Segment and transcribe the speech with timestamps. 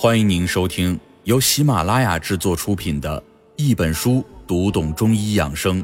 [0.00, 3.20] 欢迎您收听由喜马拉雅制作出品的
[3.56, 5.82] 《一本书读懂中医养生》，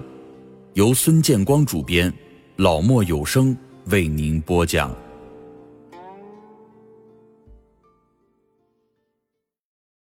[0.74, 2.14] 由孙建光主编，
[2.54, 3.56] 老莫有声
[3.86, 4.96] 为您播讲。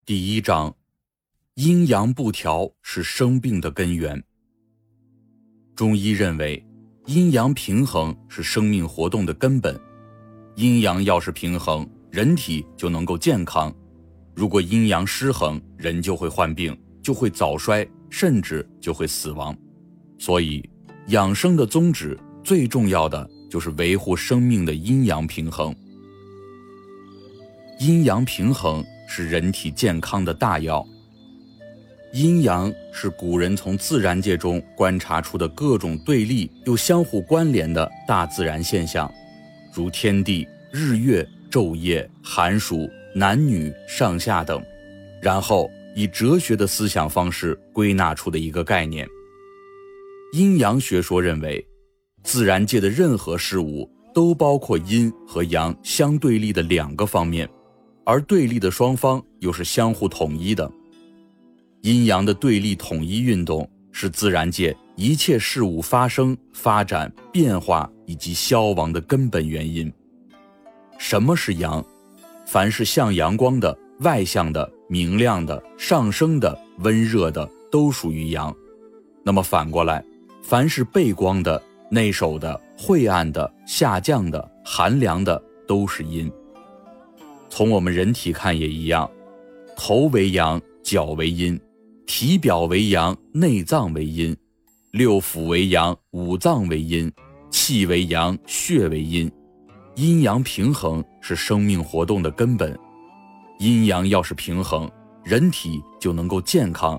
[0.04, 0.74] 第一章：
[1.54, 4.20] 阴阳不调是生病的根源。
[5.76, 6.60] 中医认为，
[7.06, 9.80] 阴阳平衡是生命活动的根本，
[10.56, 13.72] 阴阳要是平衡，人体就能够健康。
[14.34, 19.56] 如果阴阳失衡，人就会患病，就会早衰，甚至就会死亡。
[20.18, 20.68] 所以，
[21.08, 25.74] 养生的宗旨最重要的就是维护生命的阴阳平衡。
[27.78, 30.86] 阴阳平衡是人体健康的大要。
[32.12, 39.12] 阴阳是古人从自然界中观察出的各种对立又相互关联的大自然现象，
[39.72, 42.88] 如天地、日月、昼夜、寒暑。
[43.14, 44.62] 男女上下等，
[45.20, 49.06] 然后以哲学的思想方式归纳出的一个概念。
[50.32, 51.62] 阴阳学说认为，
[52.22, 57.46] 自然界的任何事物都包括阴和阳相对立的两个方面，
[58.06, 60.70] 而对立的双方又是相互统一的。
[61.82, 69.92] 阴阳的对立统一运动是自然界一切事物发生、发展、变化以及消亡的根本原因。
[70.96, 71.84] 什么是阳？
[72.52, 78.54] 凡是向阳光的、外向的、明亮的、上升的、温热的，都属于阳。
[79.24, 80.04] 那么反过来，
[80.42, 86.30] 凡是背光的、内守的、晦暗的、下降的、寒凉的，都是阴。
[87.48, 89.10] 从我们人体看也一样，
[89.74, 91.58] 头为阳，脚为阴；
[92.04, 94.36] 体表为阳，内脏为阴；
[94.90, 97.10] 六腑为阳，五脏为阴；
[97.50, 99.32] 气为阳，血为阴。
[99.94, 102.78] 阴阳平衡是生命活动的根本，
[103.58, 104.90] 阴阳要是平衡，
[105.22, 106.96] 人体就能够健康；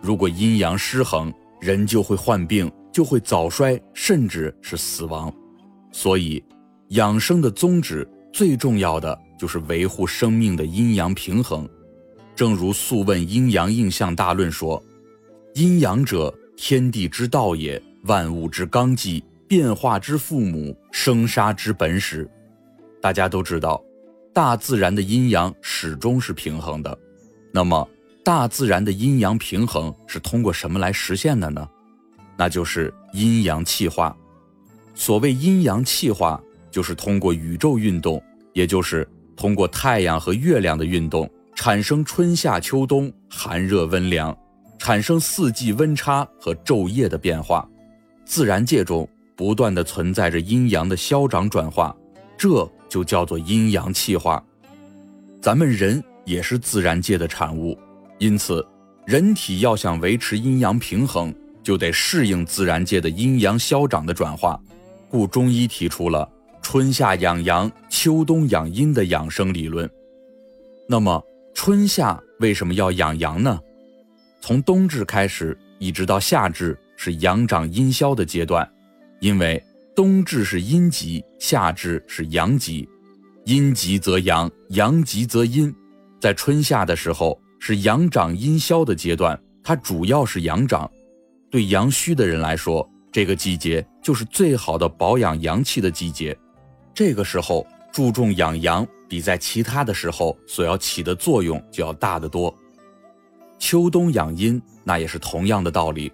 [0.00, 5.30] 如果阴阳失衡，人就会患病，就会早衰，甚至是死亡。
[5.92, 6.42] 所以，
[6.88, 11.68] 养生的宗旨最重要的就是维护生命的阴阳平衡。
[12.34, 14.82] 正如《素问·阴阳应象大论》说
[15.56, 22.30] ：“阴阳者，天地之道也，万物之纲纪。”变化之父母，生杀之本始。
[23.00, 23.82] 大家都知道，
[24.32, 26.98] 大自然的阴阳始终是平衡的。
[27.52, 27.88] 那么，
[28.24, 31.68] 大自然的阴阳平衡是通过什么来实现的呢？
[32.36, 34.16] 那就是阴阳气化。
[34.94, 36.40] 所谓阴阳气化，
[36.70, 38.22] 就是通过宇宙运动，
[38.52, 44.36] 也就是通过太阳和月亮的运动，产生春夏秋冬、寒热温凉，
[44.78, 47.68] 产生四季温差和昼夜的变化。
[48.24, 49.08] 自然界中。
[49.36, 51.96] 不断的存在着阴阳的消长转化，
[52.36, 54.44] 这就叫做阴阳气化。
[55.40, 57.78] 咱们人也是自然界的产物，
[58.18, 58.62] 因此，
[59.06, 64.60] 人体要想维持阴阳平衡，就得适应自然界的阴阳消长的转化。
[65.08, 66.30] 故中医提出了
[66.60, 69.88] 春夏养阳、秋冬养阴的养生理论。
[70.86, 71.24] 那么，
[71.54, 73.58] 春夏为什么要养阳呢？
[74.40, 78.68] 从冬至开始，一直到夏至，是阳长阴消的阶段。
[79.20, 79.62] 因为
[79.94, 82.88] 冬至是阴极，夏至是阳极，
[83.44, 85.74] 阴极则阳，阳极则阴。
[86.20, 90.90] 在春夏的时候是阳长阴消的阶段，它主要是阳长。
[91.50, 96.36] 对阳虚的人来说，这个季节就是最好的保养阳气的季节。
[96.94, 102.54] 这个时候注重养阳，比在其他的时候所要起的作用就要大得多。
[103.58, 106.10] 秋冬养阴，那也是同样的道理。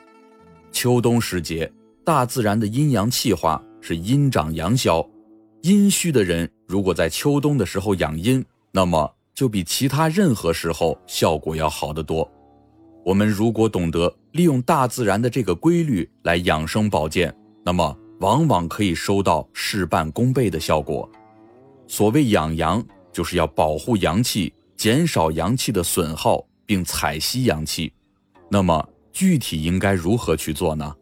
[0.73, 1.71] 秋冬时节。
[2.07, 5.05] 大自然的阴阳气化是阴长阳消，
[5.63, 12.31] 阴虚的人如果在秋冬的时候养阴，那么就比其他任何时候效果要好得多。
[13.05, 21.11] 我们如果懂得利用大自然的这个规律来养生保健，那么往往可以收到事半功倍的效果。
[21.89, 22.81] 所谓养阳，
[23.13, 27.93] 就是要保护阳气，减少阳气的损耗，并采吸阳气。
[28.49, 30.95] 那么具体应该如何去做呢？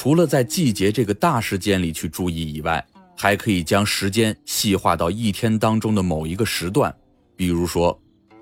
[0.00, 2.86] 除了在季节这个大时间里去注意以外，
[3.16, 6.96] 还可以将时间细化到一天当中的某一个时段。
[7.34, 8.00] 比如说，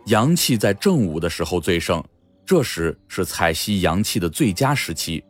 [0.08, 2.05] 阳气在正午的时候最盛，
[2.44, 5.25] 这时是采吸阳气的最佳时期。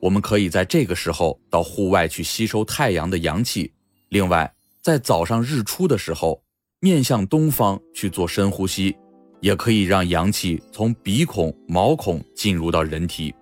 [0.00, 3.68] 我们可以在这个时候到户外去吸收太阳的阳气。
[4.10, 4.48] 另外，
[4.80, 6.40] 在早上日出的时候，
[6.78, 8.94] 面向东方去做深呼吸，
[9.40, 13.34] 也可以让阳气从鼻孔、毛孔进入到人体。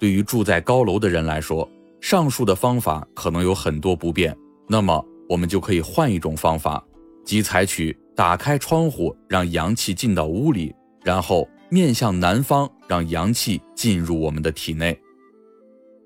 [0.00, 1.68] 对于住在高楼的人来说，
[2.00, 4.34] 上述的方法可能有很多不便，
[4.66, 6.82] 那么我们就可以换一种方法，
[7.22, 10.74] 即采取打开窗户，让阳气进到屋里，
[11.04, 14.98] 然后面向南方，让阳气进入我们的体内。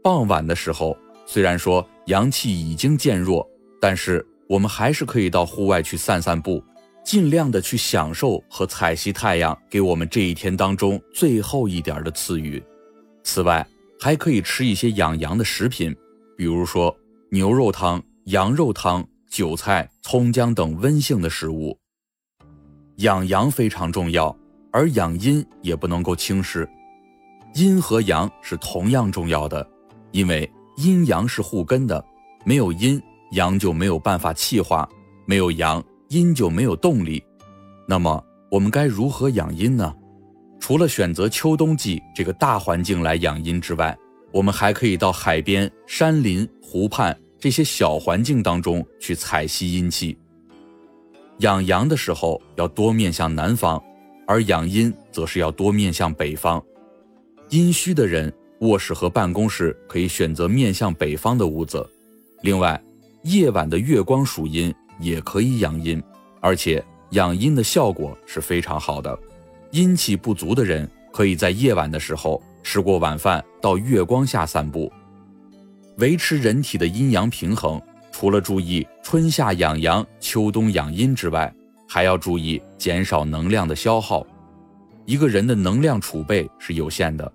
[0.02, 3.48] 傍晚的时候，虽然说阳气已经渐弱，
[3.80, 6.60] 但是我们还是可以到户外去散散步，
[7.04, 12.60] 尽量的去享受和采吸太阳给我们这一天当中最后一点的赐予。
[13.22, 13.66] 此外，
[14.00, 15.94] 还可以吃一些养阳的食品，
[16.36, 16.94] 比如说
[17.30, 21.78] 牛肉汤、羊肉汤、韭菜、葱姜等温性的食物。
[22.96, 24.36] 养阳非常重要，
[24.70, 26.68] 而养阴也不能够轻视。
[27.54, 29.66] 阴和阳是同样重要的，
[30.12, 32.04] 因为阴阳是互根的，
[32.44, 33.00] 没有阴，
[33.32, 34.88] 阳就没有办法气化；
[35.24, 37.22] 没有阳，阴就没有动力。
[37.88, 39.94] 那么，我们该如何养阴呢？
[40.66, 43.94] 除了选择秋冬季这个大环境来养阴之外，
[44.32, 50.16] 我们还可以到海边、山林、湖畔这些小环境当中去采吸阴气。
[51.40, 53.78] 养阳的时候要多面向南方，
[54.26, 56.64] 而养阴则是要多面向北方。
[57.50, 61.86] 阴虚的人，卧室和办公室可以选择面向北方的屋子。
[62.40, 62.82] 另外，
[63.24, 66.02] 夜晚的月光属阴，也可以养阴，
[66.40, 69.14] 而且养阴的效果是非常好的。
[69.74, 74.92] 阴气不足的人，可以在夜晚的时候吃过晚饭，到月光下散步，
[75.96, 77.82] 维持人体的阴阳平衡。
[78.12, 81.52] 除了注意春夏养阳、秋冬养阴之外，
[81.88, 84.24] 还要注意减少能量的消耗。
[85.06, 87.32] 一个人的能量储备是有限的，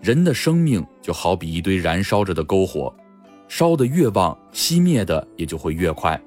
[0.00, 2.92] 人的生命就好比一堆燃烧着的篝火，
[3.46, 6.20] 烧得越旺，熄灭的也就会越快。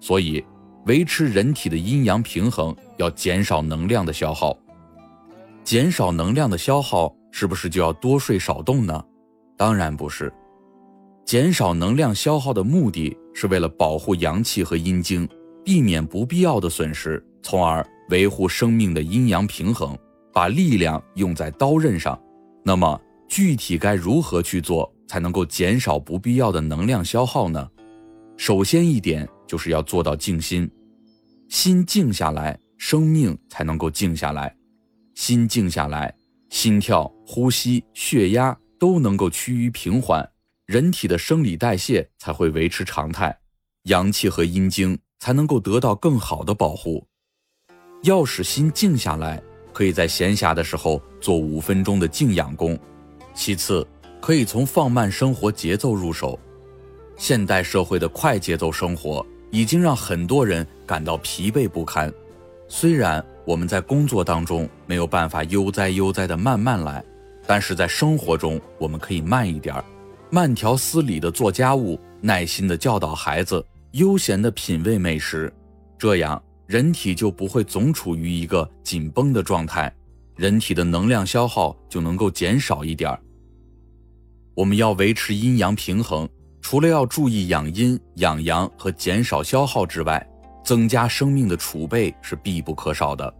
[0.00, 0.44] 所以，
[0.86, 4.58] 维持人体的阴阳平衡，要减少能量的消耗。
[5.64, 9.02] 减少能量的消耗，是不是就要多睡少动呢？
[9.56, 10.32] 当然不是。
[11.24, 15.26] 减少能量消耗的目的是为了保护阳气和阴经，
[15.64, 19.96] 避免不必要的损失，从而维护生命的阴阳平衡，
[20.34, 22.20] 把力量用在刀刃上。
[22.62, 27.66] 那么，具体该如何去做才能够减少不必要的能量消耗呢？
[28.36, 30.70] 首先一点就是要做到静心，
[31.48, 34.54] 心静下来，生命才能够静下来。
[35.14, 36.12] 心静下来，
[36.50, 40.28] 心跳、呼吸、血压都能够趋于平缓，
[40.66, 43.36] 人体的生理代谢才会维持常态，
[43.84, 47.06] 阳气和阴经才能够得到更好的保护。
[48.02, 49.40] 要使心静下来，
[49.72, 52.78] 可以在闲暇的时候做五分钟的静养功。
[53.34, 53.86] 其次，
[54.20, 56.38] 可以从放慢生活节奏入手。
[57.16, 62.12] 现代社会的快节奏生活已经让很多人感到疲惫不堪，
[62.68, 63.24] 虽然。
[63.44, 67.04] 我们在工作当中没有办法悠哉悠哉的慢慢来，
[67.46, 69.84] 但是在生活中我们可以慢一点儿，
[70.30, 75.52] 慢条斯理的做家务，耐心的教导孩子，悠闲的品味美食，
[75.98, 79.92] 这样人体就不会总处于一个紧绷的状态，
[80.36, 83.20] 人体的能量消耗就能够减少一点儿。
[84.54, 86.26] 我们要维持阴阳平衡，
[86.62, 90.26] 除了要注意养阴养阳和减少消耗之外，
[90.64, 93.32] 增加生命的储备是必不可少的。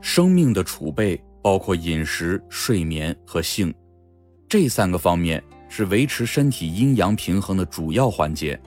[0.00, 3.72] 生命的储备包括饮食、睡眠和性，
[4.48, 8.60] 这三个方面是维持身体阴阳平衡的主要环节。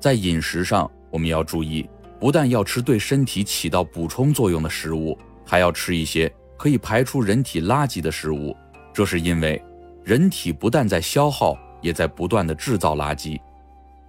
[0.00, 1.88] 在饮食上，我们要注意，
[2.18, 8.56] 不但要吃对身体起到补充作用的食物，还要吃一些可以排出人体垃圾的食物。
[8.92, 9.62] 这是因为，
[10.02, 13.38] 人体不但在消耗，也在不断的制造垃圾。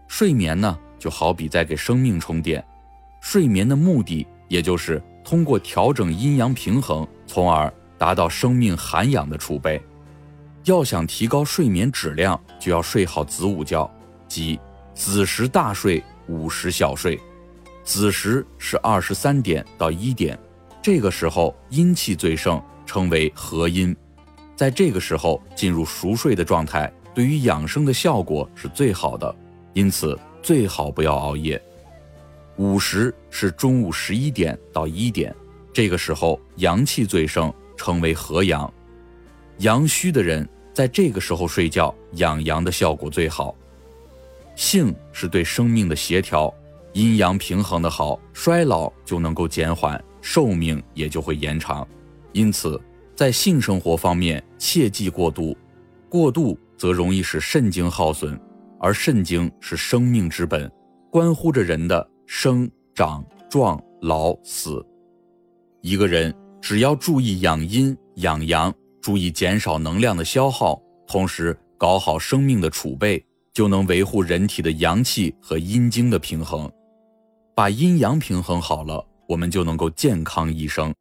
[0.07, 2.63] 睡眠呢，就好比在给生命充电。
[3.21, 9.81] 睡眠的目的，也就是通过调整阴阳平衡，从而达到生命涵养的储备。
[10.63, 13.89] 要想提高睡眠质量，就要睡好子午觉，
[14.27, 14.59] 即
[14.93, 17.19] 子时大睡，午时小睡。
[17.83, 20.37] 子时是二十三点到一点，
[20.81, 23.95] 这个时候阴气最盛，称为合阴。
[24.57, 29.33] 在这个时候进入熟睡的状态，对于养生的效果是最好的。
[29.73, 31.61] 因此，最好不要熬夜。
[32.57, 35.33] 午时是中午十一点到一点，
[35.71, 38.71] 这个时候阳气最盛，称为合阳。
[39.59, 43.55] 阳虚的人在这个时候睡觉，养阳的效果最好。
[44.55, 46.51] 性是对生命的协调，
[46.93, 51.87] 阴阳平衡的好，衰老就能够减缓，寿命也就会延长。
[52.31, 52.79] 因此，
[53.15, 55.55] 在性生活方面切忌过度，
[56.09, 58.39] 过度则容易使肾精耗损，
[58.79, 60.71] 而肾精是生命之本，
[61.11, 62.09] 关乎着人的。
[62.29, 64.85] 生长壮老死，
[65.81, 76.69] 一个人只要注意养阴养阳，注意减少能量的消耗，同时搞好生命的储备，就能维护人体的阳气和阴经的平衡。
[77.55, 80.93] 把阴阳平衡好了，我们就能够健康一生。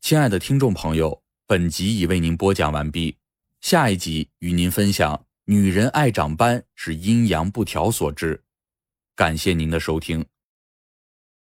[0.00, 3.14] 亲爱的听众朋友，本集已为您播讲完毕，
[3.60, 8.42] 下一集与您分享：女人爱长斑是阴阳不调所致。
[9.16, 10.24] 感谢您的收听。